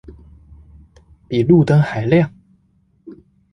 [1.27, 2.33] 比路燈還亮